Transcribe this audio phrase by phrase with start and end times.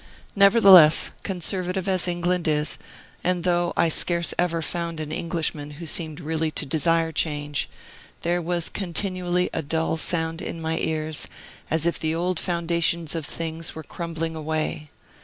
[0.35, 2.79] Nevertheless, conservative as England is,
[3.23, 7.69] and though I scarce ever found an Englishman who seemed really to desire change,
[8.23, 11.27] there was continually a dull sound in my ears
[11.69, 14.89] as if the old foundations of things were crumbling away.